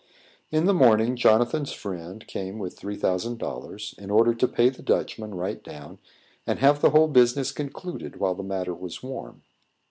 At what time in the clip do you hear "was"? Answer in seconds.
8.73-9.03